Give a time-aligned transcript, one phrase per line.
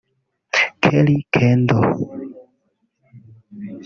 [0.83, 1.87] Kerri Kendal